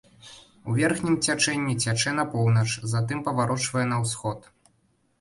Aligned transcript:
У 0.71 0.77
верхнім 0.77 1.17
цячэнні 1.27 1.77
цячэ 1.85 2.15
на 2.21 2.27
поўнач, 2.33 2.67
затым 2.97 3.25
паварочвае 3.31 3.89
на 3.97 4.05
ўсход. 4.05 4.55